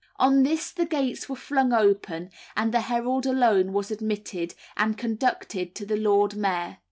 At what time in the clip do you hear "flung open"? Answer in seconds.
1.35-2.31